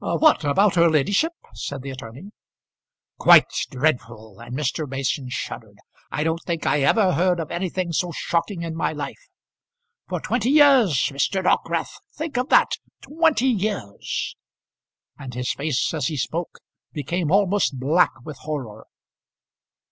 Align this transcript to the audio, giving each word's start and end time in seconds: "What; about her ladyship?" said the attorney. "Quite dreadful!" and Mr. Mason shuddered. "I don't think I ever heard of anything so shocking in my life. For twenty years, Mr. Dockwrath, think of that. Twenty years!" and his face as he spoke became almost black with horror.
"What; 0.03 0.43
about 0.43 0.73
her 0.73 0.89
ladyship?" 0.89 1.33
said 1.53 1.83
the 1.83 1.91
attorney. 1.91 2.31
"Quite 3.19 3.45
dreadful!" 3.69 4.39
and 4.39 4.57
Mr. 4.57 4.89
Mason 4.89 5.29
shuddered. 5.29 5.77
"I 6.11 6.23
don't 6.23 6.41
think 6.41 6.65
I 6.65 6.79
ever 6.81 7.13
heard 7.13 7.39
of 7.39 7.51
anything 7.51 7.93
so 7.93 8.11
shocking 8.11 8.63
in 8.63 8.75
my 8.75 8.93
life. 8.93 9.29
For 10.09 10.19
twenty 10.19 10.49
years, 10.49 10.95
Mr. 11.13 11.43
Dockwrath, 11.43 11.99
think 12.15 12.35
of 12.39 12.49
that. 12.49 12.77
Twenty 13.01 13.49
years!" 13.49 14.35
and 15.19 15.35
his 15.35 15.53
face 15.53 15.93
as 15.93 16.07
he 16.07 16.17
spoke 16.17 16.57
became 16.93 17.31
almost 17.31 17.79
black 17.79 18.25
with 18.25 18.39
horror. 18.39 18.87